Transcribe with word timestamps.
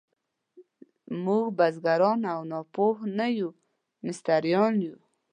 موږ 1.23 1.45
بزګران 1.57 2.21
او 2.33 2.39
ناپوه 2.51 2.97
نه 3.17 3.27
یو، 3.37 3.49
مستریان 4.05 4.73
یو. 4.87 4.97